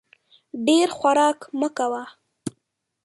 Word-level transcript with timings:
ډېر 0.65 0.87
خوراک 0.97 1.39
مه 1.59 1.69
کوه! 1.77 2.03